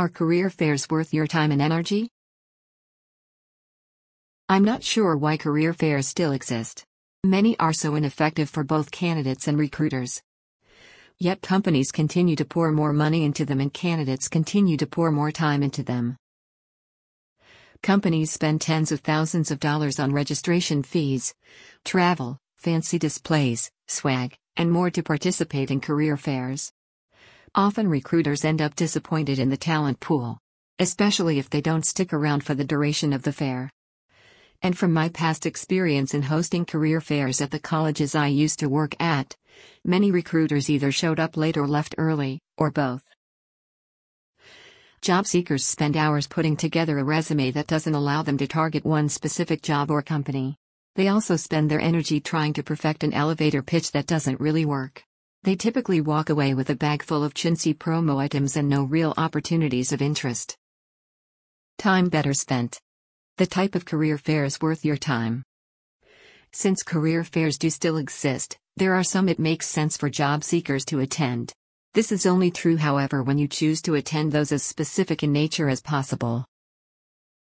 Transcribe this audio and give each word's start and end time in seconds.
Are 0.00 0.08
career 0.08 0.48
fairs 0.48 0.88
worth 0.88 1.12
your 1.12 1.26
time 1.26 1.52
and 1.52 1.60
energy? 1.60 2.08
I'm 4.48 4.64
not 4.64 4.82
sure 4.82 5.14
why 5.14 5.36
career 5.36 5.74
fairs 5.74 6.08
still 6.08 6.32
exist. 6.32 6.86
Many 7.22 7.58
are 7.58 7.74
so 7.74 7.96
ineffective 7.96 8.48
for 8.48 8.64
both 8.64 8.90
candidates 8.90 9.46
and 9.46 9.58
recruiters. 9.58 10.22
Yet 11.18 11.42
companies 11.42 11.92
continue 11.92 12.34
to 12.36 12.46
pour 12.46 12.72
more 12.72 12.94
money 12.94 13.24
into 13.24 13.44
them 13.44 13.60
and 13.60 13.70
candidates 13.74 14.26
continue 14.26 14.78
to 14.78 14.86
pour 14.86 15.12
more 15.12 15.30
time 15.30 15.62
into 15.62 15.82
them. 15.82 16.16
Companies 17.82 18.30
spend 18.30 18.62
tens 18.62 18.90
of 18.92 19.00
thousands 19.00 19.50
of 19.50 19.60
dollars 19.60 20.00
on 20.00 20.14
registration 20.14 20.82
fees, 20.82 21.34
travel, 21.84 22.38
fancy 22.56 22.98
displays, 22.98 23.70
swag, 23.86 24.38
and 24.56 24.72
more 24.72 24.88
to 24.92 25.02
participate 25.02 25.70
in 25.70 25.78
career 25.78 26.16
fairs. 26.16 26.72
Often 27.56 27.88
recruiters 27.88 28.44
end 28.44 28.62
up 28.62 28.76
disappointed 28.76 29.40
in 29.40 29.50
the 29.50 29.56
talent 29.56 29.98
pool, 29.98 30.38
especially 30.78 31.40
if 31.40 31.50
they 31.50 31.60
don't 31.60 31.84
stick 31.84 32.12
around 32.12 32.44
for 32.44 32.54
the 32.54 32.64
duration 32.64 33.12
of 33.12 33.24
the 33.24 33.32
fair. 33.32 33.68
And 34.62 34.78
from 34.78 34.92
my 34.92 35.08
past 35.08 35.46
experience 35.46 36.14
in 36.14 36.22
hosting 36.22 36.64
career 36.64 37.00
fairs 37.00 37.40
at 37.40 37.50
the 37.50 37.58
colleges 37.58 38.14
I 38.14 38.28
used 38.28 38.60
to 38.60 38.68
work 38.68 38.94
at, 39.00 39.34
many 39.84 40.12
recruiters 40.12 40.70
either 40.70 40.92
showed 40.92 41.18
up 41.18 41.36
late 41.36 41.56
or 41.56 41.66
left 41.66 41.96
early, 41.98 42.38
or 42.56 42.70
both. 42.70 43.02
Job 45.02 45.26
seekers 45.26 45.64
spend 45.64 45.96
hours 45.96 46.28
putting 46.28 46.56
together 46.56 47.00
a 47.00 47.04
resume 47.04 47.50
that 47.50 47.66
doesn't 47.66 47.94
allow 47.94 48.22
them 48.22 48.38
to 48.38 48.46
target 48.46 48.84
one 48.84 49.08
specific 49.08 49.60
job 49.60 49.90
or 49.90 50.02
company. 50.02 50.56
They 50.94 51.08
also 51.08 51.34
spend 51.34 51.68
their 51.68 51.80
energy 51.80 52.20
trying 52.20 52.52
to 52.52 52.62
perfect 52.62 53.02
an 53.02 53.12
elevator 53.12 53.62
pitch 53.62 53.90
that 53.90 54.06
doesn't 54.06 54.38
really 54.38 54.64
work. 54.64 55.02
They 55.42 55.56
typically 55.56 56.02
walk 56.02 56.28
away 56.28 56.52
with 56.52 56.68
a 56.68 56.74
bag 56.74 57.02
full 57.02 57.24
of 57.24 57.32
chintzy 57.32 57.74
promo 57.74 58.18
items 58.18 58.56
and 58.56 58.68
no 58.68 58.82
real 58.82 59.14
opportunities 59.16 59.90
of 59.90 60.02
interest. 60.02 60.54
Time 61.78 62.10
better 62.10 62.34
spent. 62.34 62.78
The 63.38 63.46
type 63.46 63.74
of 63.74 63.86
career 63.86 64.18
fairs 64.18 64.60
worth 64.60 64.84
your 64.84 64.98
time. 64.98 65.42
Since 66.52 66.82
career 66.82 67.24
fairs 67.24 67.56
do 67.56 67.70
still 67.70 67.96
exist, 67.96 68.58
there 68.76 68.92
are 68.92 69.02
some 69.02 69.30
it 69.30 69.38
makes 69.38 69.66
sense 69.66 69.96
for 69.96 70.10
job 70.10 70.44
seekers 70.44 70.84
to 70.86 71.00
attend. 71.00 71.54
This 71.94 72.12
is 72.12 72.26
only 72.26 72.50
true, 72.50 72.76
however, 72.76 73.22
when 73.22 73.38
you 73.38 73.48
choose 73.48 73.80
to 73.82 73.94
attend 73.94 74.32
those 74.32 74.52
as 74.52 74.62
specific 74.62 75.22
in 75.22 75.32
nature 75.32 75.70
as 75.70 75.80
possible. 75.80 76.44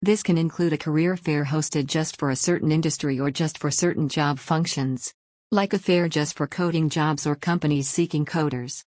This 0.00 0.22
can 0.22 0.38
include 0.38 0.72
a 0.72 0.78
career 0.78 1.14
fair 1.14 1.44
hosted 1.44 1.86
just 1.86 2.18
for 2.18 2.30
a 2.30 2.36
certain 2.36 2.72
industry 2.72 3.20
or 3.20 3.30
just 3.30 3.58
for 3.58 3.70
certain 3.70 4.08
job 4.08 4.38
functions, 4.38 5.12
like 5.52 5.72
a 5.72 5.78
fair 5.78 6.08
just 6.08 6.36
for 6.36 6.48
coding 6.48 6.88
jobs 6.88 7.24
or 7.24 7.36
companies 7.36 7.88
seeking 7.88 8.24
coders. 8.24 8.82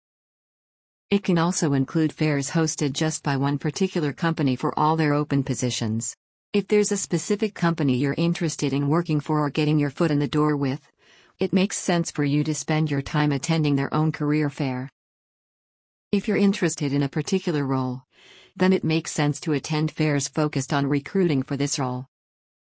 It 1.11 1.24
can 1.24 1.36
also 1.36 1.72
include 1.72 2.12
fairs 2.12 2.50
hosted 2.50 2.92
just 2.92 3.24
by 3.24 3.36
one 3.36 3.58
particular 3.58 4.12
company 4.12 4.55
for 4.55 4.78
all 4.78 4.94
their 4.94 5.14
open 5.14 5.42
positions. 5.42 6.14
If 6.52 6.69
there's 6.69 6.92
a 6.92 6.96
specific 6.96 7.55
company 7.55 7.96
you're 7.96 8.14
interested 8.16 8.72
in 8.72 8.86
working 8.86 9.19
for 9.19 9.41
or 9.41 9.50
getting 9.50 9.80
your 9.80 9.91
foot 9.91 10.12
in 10.12 10.20
the 10.20 10.28
door 10.28 10.56
with, 10.56 10.80
it 11.41 11.52
makes 11.52 11.77
sense 11.77 12.12
for 12.12 12.22
you 12.22 12.44
to 12.44 12.55
spend 12.55 12.89
your 12.89 13.02
time 13.02 13.33
attending 13.33 13.74
their 13.74 13.92
own 13.92 14.12
career 14.12 14.48
fair. 14.48 14.89
If 16.12 16.28
you're 16.28 16.36
interested 16.36 16.92
in 16.92 17.02
a 17.02 17.08
particular 17.08 17.66
role, 17.66 18.02
then 18.55 18.72
it 18.72 18.84
makes 18.84 19.11
sense 19.11 19.41
to 19.41 19.55
attend 19.55 19.91
fairs 19.91 20.28
focused 20.28 20.72
on 20.72 20.86
recruiting 20.86 21.42
for 21.42 21.56
this 21.56 21.80
role. 21.80 22.06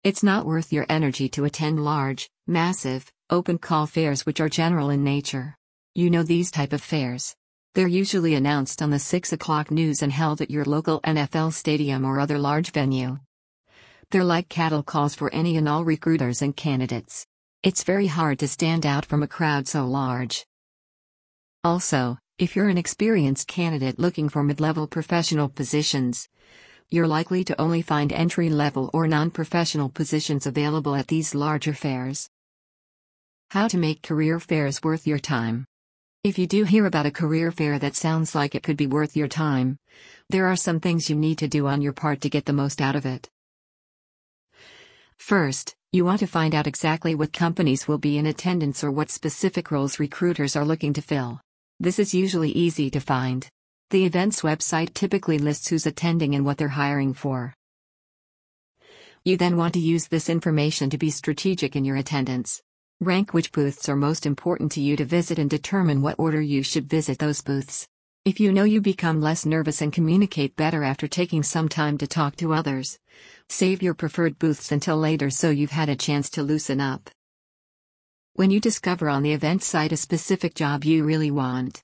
It's 0.03 0.23
not 0.23 0.47
worth 0.47 0.73
your 0.73 0.87
energy 0.89 1.29
to 1.29 1.45
attend 1.45 1.85
large, 1.85 2.31
massive, 2.47 3.11
open 3.31 3.59
call 3.59 3.87
fairs 3.87 4.27
which 4.27 4.41
are 4.41 4.49
general 4.49 4.91
in 4.91 5.05
nature. 5.05 5.57
You 5.95 6.11
know 6.11 6.23
these 6.23 6.51
type 6.51 6.73
of 6.73 6.83
fairs. 6.83 7.37
They're 7.75 7.87
usually 7.87 8.35
announced 8.35 8.83
on 8.83 8.91
the 8.91 8.99
6 8.99 9.33
o'clock 9.33 9.71
news 9.71 10.03
and 10.03 10.13
held 10.13 10.41
at 10.41 10.51
your 10.51 10.65
local 10.65 11.01
NFL 11.03 11.53
stadium 11.53 12.05
or 12.05 12.21
other 12.21 12.39
large 12.39 12.71
venue. 12.71 13.19
They're 14.11 14.25
like 14.25 14.49
cattle 14.49 14.83
calls 14.83 15.15
for 15.15 15.33
any 15.33 15.57
and 15.57 15.69
all 15.69 15.85
recruiters 15.85 16.43
and 16.43 16.57
candidates. 16.57 17.27
It's 17.63 17.85
very 17.85 18.09
hard 18.09 18.39
to 18.41 18.49
stand 18.49 18.85
out 18.85 19.07
from 19.07 19.23
a 19.23 19.29
crowd 19.29 19.69
so 19.69 19.87
large. 19.87 20.45
Also, 21.65 22.19
if 22.39 22.57
you're 22.57 22.69
an 22.69 22.77
experienced 22.77 23.47
candidate 23.47 23.99
looking 23.99 24.29
for 24.29 24.43
mid 24.43 24.61
level 24.61 24.87
professional 24.87 25.49
positions, 25.49 26.29
you're 26.91 27.07
likely 27.07 27.43
to 27.45 27.59
only 27.59 27.81
find 27.81 28.13
entry 28.13 28.51
level 28.51 28.91
or 28.93 29.07
non 29.07 29.31
professional 29.31 29.89
positions 29.89 30.47
available 30.47 30.95
at 30.95 31.09
these 31.09 31.35
larger 31.35 31.73
fairs. 31.73 32.29
How 33.53 33.69
to 33.69 33.77
make 33.77 34.01
career 34.03 34.41
fairs 34.41 34.83
worth 34.83 35.07
your 35.07 35.19
time. 35.19 35.67
If 36.25 36.39
you 36.39 36.47
do 36.47 36.65
hear 36.65 36.87
about 36.87 37.05
a 37.05 37.11
career 37.11 37.53
fair 37.53 37.79
that 37.81 37.95
sounds 37.95 38.35
like 38.35 38.55
it 38.55 38.63
could 38.63 38.79
be 38.79 38.87
worth 38.87 39.15
your 39.15 39.29
time, 39.29 39.77
there 40.31 40.47
are 40.47 40.57
some 40.57 40.81
things 40.81 41.11
you 41.11 41.17
need 41.17 41.37
to 41.37 41.49
do 41.49 41.67
on 41.67 41.83
your 41.83 41.93
part 41.93 42.23
to 42.23 42.31
get 42.31 42.47
the 42.47 42.55
most 42.55 42.81
out 42.81 42.97
of 42.97 43.05
it. 43.05 43.29
First, 45.19 45.75
you 45.93 46.03
want 46.03 46.21
to 46.21 46.27
find 46.27 46.55
out 46.55 46.67
exactly 46.67 47.15
what 47.15 47.35
companies 47.35 47.87
will 47.87 47.99
be 47.99 48.17
in 48.17 48.25
attendance 48.25 48.83
or 48.83 48.91
what 48.91 49.11
specific 49.11 49.71
roles 49.71 49.99
recruiters 49.99 50.57
are 50.57 50.65
looking 50.65 50.95
to 50.95 51.03
fill. 51.03 51.39
This 51.79 51.99
is 51.99 52.15
usually 52.15 52.53
easy 52.53 52.89
to 52.89 53.01
find. 53.01 53.47
The 53.91 54.07
event's 54.07 54.41
website 54.41 54.95
typically 54.95 55.37
lists 55.37 55.69
who's 55.69 55.85
attending 55.85 56.35
and 56.35 56.47
what 56.47 56.57
they're 56.57 56.69
hiring 56.69 57.13
for. 57.13 57.53
You 59.25 59.37
then 59.37 59.59
want 59.59 59.75
to 59.75 59.79
use 59.79 60.09
this 60.09 60.31
information 60.31 60.89
to 60.89 60.97
be 60.97 61.11
strategic 61.11 61.77
in 61.77 61.85
your 61.85 61.97
attendance. 61.97 62.63
Rank 63.03 63.35
which 63.35 63.51
booths 63.51 63.89
are 63.89 63.97
most 63.97 64.27
important 64.27 64.71
to 64.73 64.81
you 64.81 64.95
to 64.95 65.05
visit 65.05 65.37
and 65.37 65.51
determine 65.51 66.03
what 66.03 66.21
order 66.21 66.41
you 66.41 66.63
should 66.63 66.89
visit 66.89 67.19
those 67.19 67.43
booths. 67.43 67.89
If 68.25 68.39
you 68.39 68.53
know 68.53 68.63
you 68.63 68.81
become 68.81 69.21
less 69.21 69.45
nervous 69.45 69.83
and 69.83 69.93
communicate 69.93 70.55
better 70.55 70.85
after 70.85 71.09
taking 71.09 71.43
some 71.43 71.69
time 71.69 71.99
to 71.99 72.07
talk 72.07 72.37
to 72.37 72.55
others, 72.55 73.01
save 73.49 73.83
your 73.83 73.95
preferred 73.95 74.39
booths 74.39 74.71
until 74.71 74.97
later 74.97 75.31
so 75.31 75.51
you've 75.51 75.73
had 75.73 75.89
a 75.89 75.97
chance 75.97 76.31
to 76.31 76.45
loosen 76.45 76.81
up. 76.81 77.11
When 78.35 78.53
you 78.53 78.61
discover 78.61 79.09
on 79.09 79.25
the 79.25 79.33
event 79.33 79.65
site 79.65 79.91
a 79.91 79.97
specific 79.97 80.55
job 80.55 80.85
you 80.85 81.03
really 81.03 81.33
want, 81.33 81.83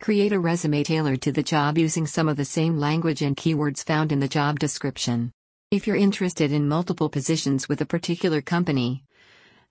create 0.00 0.32
a 0.32 0.40
resume 0.40 0.82
tailored 0.84 1.20
to 1.20 1.32
the 1.32 1.42
job 1.42 1.76
using 1.76 2.06
some 2.06 2.30
of 2.30 2.38
the 2.38 2.46
same 2.46 2.78
language 2.78 3.20
and 3.20 3.36
keywords 3.36 3.84
found 3.84 4.10
in 4.10 4.20
the 4.20 4.26
job 4.26 4.58
description. 4.58 5.32
If 5.70 5.86
you're 5.86 5.96
interested 5.96 6.50
in 6.50 6.66
multiple 6.66 7.10
positions 7.10 7.68
with 7.68 7.82
a 7.82 7.86
particular 7.86 8.40
company, 8.40 9.04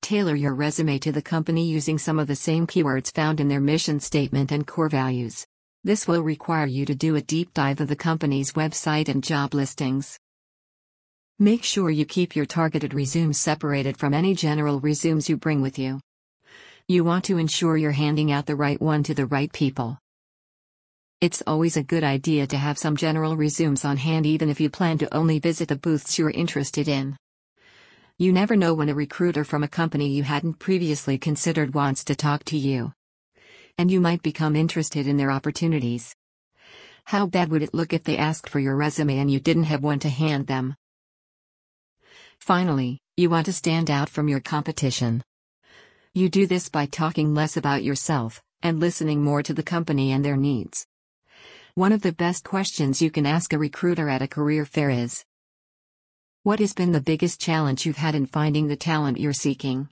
tailor 0.02 0.36
your 0.36 0.54
resume 0.54 1.00
to 1.00 1.12
the 1.12 1.22
company 1.22 1.66
using 1.66 1.98
some 1.98 2.20
of 2.20 2.28
the 2.28 2.36
same 2.36 2.68
keywords 2.68 3.14
found 3.14 3.40
in 3.40 3.48
their 3.48 3.60
mission 3.60 4.00
statement 4.00 4.52
and 4.52 4.68
core 4.68 4.90
values. 4.90 5.46
This 5.84 6.08
will 6.08 6.22
require 6.22 6.66
you 6.66 6.86
to 6.86 6.96
do 6.96 7.16
a 7.16 7.22
deep 7.22 7.54
dive 7.54 7.80
of 7.80 7.88
the 7.88 7.96
company's 7.96 8.54
website 8.54 9.08
and 9.08 9.24
job 9.24 9.54
listings. 9.54 10.20
Make 11.38 11.64
sure 11.64 11.90
you 11.90 12.06
keep 12.06 12.36
your 12.36 12.46
targeted 12.46 12.94
resumes 12.94 13.40
separated 13.40 13.98
from 13.98 14.14
any 14.14 14.34
general 14.36 14.80
resumes 14.80 15.30
you 15.30 15.38
bring 15.38 15.62
with 15.62 15.78
you. 15.78 16.00
You 16.88 17.04
want 17.04 17.26
to 17.26 17.38
ensure 17.38 17.78
you're 17.78 17.92
handing 17.92 18.32
out 18.32 18.46
the 18.46 18.56
right 18.56 18.82
one 18.82 19.04
to 19.04 19.14
the 19.14 19.26
right 19.26 19.52
people. 19.52 20.00
It's 21.22 21.44
always 21.46 21.78
a 21.78 21.84
good 21.84 22.04
idea 22.04 22.46
to 22.48 22.58
have 22.58 22.78
some 22.78 22.96
general 22.96 23.36
resumes 23.36 23.84
on 23.84 23.98
hand 23.98 24.26
even 24.26 24.50
if 24.50 24.60
you 24.60 24.70
plan 24.70 24.98
to 25.00 25.14
only 25.14 25.40
visit 25.40 25.70
the 25.70 25.76
booths 25.76 26.18
you're 26.20 26.30
interested 26.30 26.88
in. 26.88 27.18
You 28.18 28.32
never 28.32 28.56
know 28.56 28.74
when 28.74 28.90
a 28.90 28.96
recruiter 28.96 29.44
from 29.44 29.64
a 29.64 29.68
company 29.68 30.10
you 30.10 30.24
hadn't 30.24 30.60
previously 30.60 31.18
considered 31.18 31.74
wants 31.74 32.04
to 32.06 32.16
talk 32.16 32.44
to 32.46 32.58
you 32.58 32.94
and 33.78 33.92
you 33.92 34.00
might 34.00 34.24
become 34.24 34.56
interested 34.56 35.08
in 35.08 35.18
their 35.18 35.32
opportunities. 35.32 36.16
How 37.06 37.28
bad 37.28 37.50
would 37.50 37.62
it 37.62 37.74
look 37.74 37.94
if 37.94 38.04
they 38.04 38.18
asked 38.18 38.50
for 38.50 38.60
your 38.60 38.76
resume 38.76 39.20
and 39.20 39.30
you 39.30 39.40
didn't 39.40 39.66
have 39.66 39.84
one 39.84 40.00
to 40.00 40.10
hand 40.10 40.48
them? 40.48 40.76
Finally, 42.40 43.00
you 43.18 43.30
want 43.30 43.46
to 43.46 43.54
stand 43.54 43.92
out 43.92 44.10
from 44.10 44.28
your 44.28 44.40
competition. 44.40 45.24
You 46.14 46.30
do 46.30 46.48
this 46.48 46.70
by 46.70 46.86
talking 46.86 47.34
less 47.34 47.58
about 47.58 47.84
yourself 47.84 48.42
and 48.62 48.80
listening 48.80 49.24
more 49.24 49.44
to 49.44 49.54
the 49.54 49.64
company 49.64 50.12
and 50.12 50.24
their 50.24 50.38
needs. 50.38 50.88
One 51.74 51.92
of 51.92 52.02
the 52.02 52.14
best 52.14 52.46
questions 52.46 53.02
you 53.02 53.12
can 53.12 53.26
ask 53.26 53.52
a 53.52 53.60
recruiter 53.60 54.08
at 54.08 54.22
a 54.22 54.28
career 54.28 54.66
fair 54.66 54.90
is 54.90 55.26
What 56.46 56.60
has 56.60 56.74
been 56.76 56.92
the 56.92 57.02
biggest 57.02 57.42
challenge 57.42 57.88
you've 57.88 57.98
had 57.98 58.14
in 58.14 58.28
finding 58.28 58.68
the 58.68 58.76
talent 58.76 59.20
you're 59.20 59.34
seeking? 59.34 59.90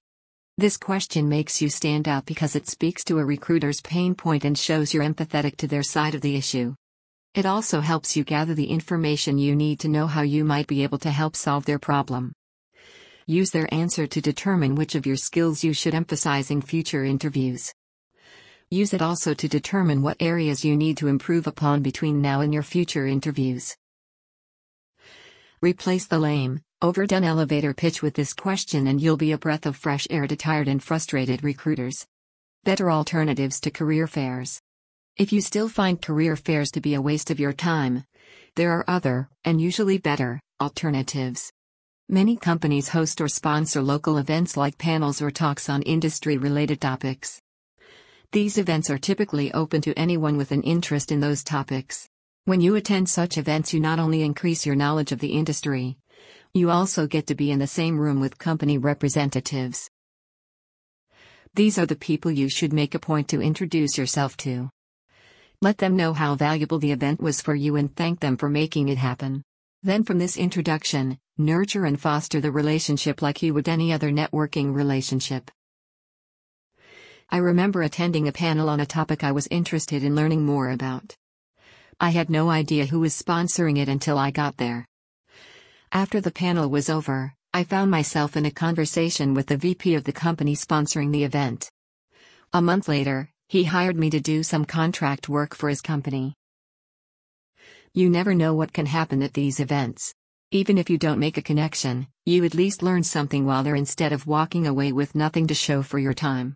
This 0.56 0.78
question 0.78 1.28
makes 1.28 1.64
you 1.64 1.68
stand 1.68 2.08
out 2.08 2.28
because 2.28 2.56
it 2.56 2.70
speaks 2.70 3.04
to 3.06 3.18
a 3.18 3.26
recruiter's 3.26 3.82
pain 3.82 4.14
point 4.14 4.46
and 4.46 4.56
shows 4.56 4.94
you're 4.94 5.04
empathetic 5.04 5.56
to 5.56 5.68
their 5.68 5.82
side 5.82 6.14
of 6.14 6.22
the 6.22 6.36
issue. 6.36 6.76
It 7.34 7.48
also 7.48 7.82
helps 7.82 8.16
you 8.16 8.24
gather 8.24 8.54
the 8.54 8.68
information 8.68 9.40
you 9.40 9.56
need 9.56 9.80
to 9.80 9.88
know 9.88 10.06
how 10.06 10.22
you 10.22 10.46
might 10.46 10.68
be 10.68 10.84
able 10.84 11.00
to 11.00 11.10
help 11.10 11.36
solve 11.36 11.66
their 11.66 11.80
problem. 11.80 12.34
Use 13.26 13.50
their 13.50 13.74
answer 13.74 14.06
to 14.06 14.22
determine 14.22 14.76
which 14.76 14.94
of 14.94 15.08
your 15.08 15.18
skills 15.18 15.64
you 15.64 15.74
should 15.74 15.96
emphasize 15.96 16.52
in 16.52 16.62
future 16.62 17.04
interviews. 17.04 17.74
Use 18.70 18.94
it 18.94 19.02
also 19.02 19.34
to 19.34 19.48
determine 19.48 20.04
what 20.04 20.18
areas 20.20 20.64
you 20.64 20.78
need 20.78 20.98
to 20.98 21.08
improve 21.08 21.48
upon 21.48 21.82
between 21.82 22.22
now 22.22 22.42
and 22.42 22.54
your 22.54 22.62
future 22.62 23.08
interviews. 23.08 23.76
Replace 25.64 26.08
the 26.08 26.20
lame, 26.20 26.60
overdone 26.82 27.24
elevator 27.24 27.74
pitch 27.74 28.02
with 28.02 28.16
this 28.16 28.34
question 28.34 28.86
and 28.88 29.00
you'll 29.00 29.16
be 29.16 29.32
a 29.32 29.38
breath 29.38 29.66
of 29.66 29.78
fresh 29.78 30.06
air 30.10 30.28
to 30.28 30.36
tired 30.36 30.68
and 30.68 30.84
frustrated 30.84 31.42
recruiters. 31.42 32.06
Better 32.66 32.92
alternatives 32.92 33.62
to 33.62 33.72
career 33.72 34.06
fairs. 34.06 34.60
If 35.16 35.32
you 35.32 35.40
still 35.40 35.70
find 35.70 36.02
career 36.02 36.36
fairs 36.36 36.70
to 36.72 36.82
be 36.82 36.96
a 36.96 37.02
waste 37.02 37.32
of 37.32 37.40
your 37.40 37.54
time, 37.54 38.04
There 38.58 38.74
are 38.74 38.84
other, 38.90 39.30
and 39.46 39.62
usually 39.62 39.98
better, 39.98 40.42
alternatives. 40.60 41.50
Many 42.10 42.36
companies 42.36 42.90
host 42.90 43.22
or 43.22 43.30
sponsor 43.30 43.82
local 43.82 44.18
events 44.18 44.58
like 44.58 44.78
panels 44.78 45.22
or 45.22 45.32
talks 45.32 45.70
on 45.70 45.82
industry 45.84 46.38
related 46.38 46.82
topics. 46.82 47.40
These 48.34 48.58
events 48.58 48.90
are 48.90 48.98
typically 48.98 49.54
open 49.54 49.80
to 49.84 49.98
anyone 49.98 50.36
with 50.36 50.52
an 50.52 50.64
interest 50.64 51.10
in 51.10 51.22
those 51.22 51.42
topics. 51.42 52.10
When 52.46 52.60
you 52.60 52.76
attend 52.76 53.08
such 53.08 53.38
events, 53.38 53.74
you 53.74 53.80
not 53.80 54.00
only 54.00 54.22
increase 54.22 54.66
your 54.66 54.76
knowledge 54.76 55.14
of 55.14 55.20
the 55.20 55.32
industry, 55.32 55.98
you 56.54 56.72
also 56.72 57.08
get 57.08 57.26
to 57.28 57.36
be 57.36 57.52
in 57.52 57.60
the 57.60 57.68
same 57.68 57.98
room 57.98 58.20
with 58.20 58.38
company 58.38 58.78
representatives. 58.78 59.90
These 61.54 61.78
are 61.78 61.86
the 61.86 61.96
people 61.96 62.32
you 62.32 62.50
should 62.50 62.74
make 62.74 62.96
a 62.96 63.00
point 63.00 63.30
to 63.30 63.42
introduce 63.42 63.98
yourself 63.98 64.36
to. 64.38 64.70
Let 65.62 65.78
them 65.78 65.96
know 65.96 66.12
how 66.12 66.36
valuable 66.36 66.80
the 66.80 66.92
event 66.92 67.22
was 67.22 67.42
for 67.42 67.56
you 67.56 67.78
and 67.78 67.96
thank 67.96 68.20
them 68.20 68.36
for 68.36 68.50
making 68.50 68.90
it 68.90 68.98
happen. 68.98 69.42
Then, 69.82 70.04
from 70.04 70.20
this 70.20 70.36
introduction, 70.36 71.20
nurture 71.38 71.86
and 71.86 71.98
foster 71.98 72.42
the 72.42 72.52
relationship 72.52 73.22
like 73.22 73.42
you 73.42 73.54
would 73.54 73.70
any 73.70 73.94
other 73.94 74.12
networking 74.12 74.74
relationship. 74.74 75.50
I 77.30 77.38
remember 77.38 77.84
attending 77.84 78.28
a 78.28 78.34
panel 78.34 78.68
on 78.68 78.82
a 78.82 78.86
topic 78.86 79.24
I 79.24 79.32
was 79.32 79.48
interested 79.50 80.04
in 80.04 80.14
learning 80.14 80.46
more 80.46 80.70
about. 80.70 81.16
I 82.00 82.10
had 82.10 82.30
no 82.30 82.50
idea 82.50 82.86
who 82.86 83.00
was 83.00 83.14
sponsoring 83.14 83.78
it 83.78 83.90
until 83.90 84.18
I 84.18 84.32
got 84.32 84.58
there. 84.58 84.88
After 85.92 86.20
the 86.20 86.32
panel 86.32 86.70
was 86.70 86.90
over, 86.90 87.34
I 87.54 87.64
found 87.64 87.92
myself 87.92 88.36
in 88.36 88.46
a 88.46 88.52
conversation 88.52 89.34
with 89.34 89.48
the 89.48 89.58
VP 89.58 89.96
of 89.96 90.04
the 90.04 90.12
company 90.12 90.56
sponsoring 90.56 91.12
the 91.12 91.24
event. 91.24 91.70
A 92.52 92.62
month 92.62 92.88
later, 92.88 93.30
he 93.48 93.66
hired 93.66 93.96
me 93.96 94.10
to 94.10 94.20
do 94.20 94.42
some 94.42 94.66
contract 94.66 95.30
work 95.30 95.56
for 95.56 95.70
his 95.70 95.82
company. 95.82 96.34
You 97.94 98.10
never 98.10 98.34
know 98.34 98.56
what 98.56 98.74
can 98.74 98.88
happen 98.88 99.22
at 99.22 99.34
these 99.34 99.60
events. 99.60 100.14
Even 100.50 100.78
if 100.78 100.90
you 100.90 100.98
don't 100.98 101.20
make 101.20 101.38
a 101.38 101.44
connection, 101.44 102.08
you 102.26 102.44
at 102.44 102.56
least 102.56 102.82
learn 102.82 103.04
something 103.04 103.46
while 103.46 103.64
there 103.64 103.76
instead 103.76 104.14
of 104.14 104.26
walking 104.26 104.66
away 104.66 104.92
with 104.92 105.14
nothing 105.14 105.48
to 105.48 105.54
show 105.54 105.84
for 105.84 106.00
your 106.00 106.14
time. 106.14 106.56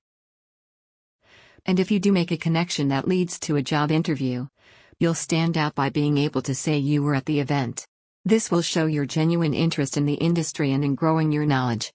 And 1.66 1.80
if 1.80 1.92
you 1.92 2.00
do 2.00 2.12
make 2.12 2.32
a 2.32 2.38
connection 2.38 2.88
that 2.88 3.08
leads 3.08 3.40
to 3.42 3.56
a 3.56 3.62
job 3.62 3.92
interview, 3.92 4.48
you'll 5.00 5.14
stand 5.14 5.58
out 5.58 5.76
by 5.76 5.90
being 5.90 6.18
able 6.18 6.42
to 6.42 6.56
say 6.56 6.78
you 6.78 7.04
were 7.04 7.14
at 7.14 7.26
the 7.26 7.40
event. 7.40 7.86
This 8.26 8.50
will 8.50 8.62
show 8.62 8.88
your 8.88 9.06
genuine 9.06 9.54
interest 9.54 9.96
in 9.96 10.06
the 10.06 10.16
industry 10.16 10.72
and 10.72 10.84
in 10.84 10.96
growing 10.96 11.32
your 11.32 11.46
knowledge. 11.46 11.94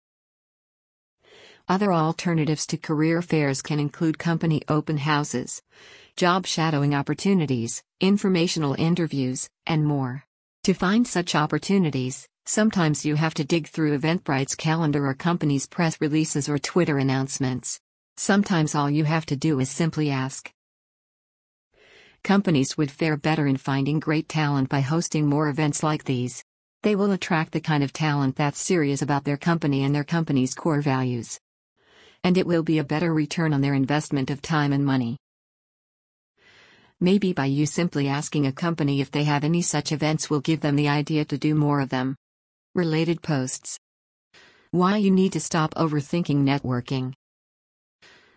Other 1.68 1.92
alternatives 1.92 2.66
to 2.66 2.76
career 2.76 3.20
fairs 3.20 3.60
can 3.60 3.80
include 3.80 4.18
company 4.18 4.62
open 4.68 4.98
houses, 4.98 5.62
job 6.16 6.46
shadowing 6.46 6.94
opportunities, 6.94 7.82
informational 8.00 8.74
interviews, 8.78 9.48
and 9.66 9.84
more. 9.84 10.24
To 10.64 10.74
find 10.74 11.06
such 11.06 11.34
opportunities, 11.34 12.28
sometimes 12.46 13.04
you 13.04 13.16
have 13.16 13.34
to 13.34 13.44
dig 13.44 13.66
through 13.66 13.98
Eventbrite's 13.98 14.54
calendar 14.54 15.06
or 15.06 15.14
company's 15.14 15.66
press 15.66 16.00
releases 16.00 16.48
or 16.48 16.58
Twitter 16.58 16.98
announcements. 16.98 17.80
Sometimes 18.16 18.74
all 18.74 18.90
you 18.90 19.04
have 19.04 19.26
to 19.26 19.36
do 19.36 19.58
is 19.58 19.70
simply 19.70 20.10
ask. 20.10 20.52
Companies 22.24 22.78
would 22.78 22.90
fare 22.92 23.16
better 23.16 23.48
in 23.48 23.56
finding 23.56 23.98
great 23.98 24.28
talent 24.28 24.68
by 24.68 24.80
hosting 24.80 25.26
more 25.26 25.48
events 25.48 25.82
like 25.82 26.04
these. 26.04 26.44
They 26.82 26.94
will 26.94 27.10
attract 27.10 27.50
the 27.50 27.60
kind 27.60 27.82
of 27.82 27.92
talent 27.92 28.36
that's 28.36 28.60
serious 28.60 29.02
about 29.02 29.24
their 29.24 29.36
company 29.36 29.82
and 29.82 29.92
their 29.92 30.04
company's 30.04 30.54
core 30.54 30.80
values. 30.80 31.40
And 32.22 32.38
it 32.38 32.46
will 32.46 32.62
be 32.62 32.78
a 32.78 32.84
better 32.84 33.12
return 33.12 33.52
on 33.52 33.60
their 33.60 33.74
investment 33.74 34.30
of 34.30 34.40
time 34.40 34.72
and 34.72 34.86
money. 34.86 35.16
Maybe 37.00 37.32
by 37.32 37.46
you 37.46 37.66
simply 37.66 38.06
asking 38.06 38.46
a 38.46 38.52
company 38.52 39.00
if 39.00 39.10
they 39.10 39.24
have 39.24 39.42
any 39.42 39.60
such 39.60 39.90
events 39.90 40.30
will 40.30 40.40
give 40.40 40.60
them 40.60 40.76
the 40.76 40.88
idea 40.88 41.24
to 41.24 41.36
do 41.36 41.56
more 41.56 41.80
of 41.80 41.88
them. 41.88 42.14
Related 42.76 43.20
posts. 43.22 43.80
Why 44.70 44.98
you 44.98 45.10
need 45.10 45.32
to 45.32 45.40
stop 45.40 45.74
overthinking 45.74 46.44
networking. 46.44 47.14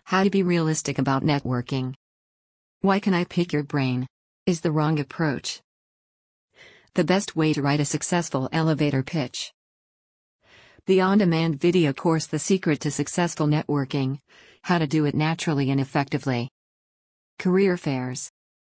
How 0.02 0.24
to 0.24 0.30
be 0.30 0.42
realistic 0.42 0.98
about 0.98 1.22
networking. 1.22 1.94
Why 2.82 3.00
can 3.00 3.14
I 3.14 3.24
pick 3.24 3.52
your 3.52 3.62
brain? 3.62 4.06
Is 4.44 4.60
the 4.60 4.70
wrong 4.70 5.00
approach. 5.00 5.60
The 6.94 7.04
best 7.04 7.34
way 7.34 7.52
to 7.54 7.62
write 7.62 7.80
a 7.80 7.86
successful 7.86 8.48
elevator 8.52 9.02
pitch. 9.02 9.52
The 10.84 11.00
on 11.00 11.18
demand 11.18 11.58
video 11.58 11.92
course 11.92 12.26
The 12.26 12.38
Secret 12.38 12.80
to 12.80 12.90
Successful 12.90 13.46
Networking 13.46 14.18
How 14.62 14.78
to 14.78 14.86
Do 14.86 15.06
It 15.06 15.14
Naturally 15.14 15.70
and 15.70 15.80
Effectively. 15.80 16.50
Career 17.38 17.76
Fairs. 17.76 18.30